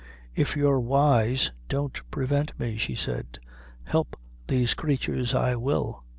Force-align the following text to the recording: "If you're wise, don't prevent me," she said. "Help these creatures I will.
"If 0.33 0.55
you're 0.57 0.79
wise, 0.79 1.51
don't 1.69 2.01
prevent 2.09 2.59
me," 2.59 2.75
she 2.75 2.95
said. 2.95 3.37
"Help 3.83 4.19
these 4.47 4.73
creatures 4.73 5.35
I 5.35 5.55
will. 5.55 6.03